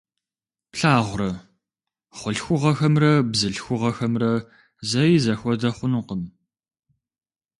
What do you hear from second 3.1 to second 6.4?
бзылъхугъэхэмрэ зэи зэхуэдэ хъунукъым.